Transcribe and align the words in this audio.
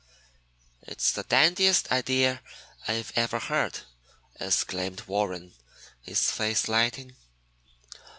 "It's 0.81 1.11
the 1.11 1.21
dandiest 1.21 1.91
idea 1.91 2.41
I 2.87 3.05
ever 3.15 3.37
heard!" 3.37 3.81
exclaimed 4.39 5.01
Warren, 5.05 5.53
his 6.01 6.31
face 6.31 6.67
lighting. 6.67 7.15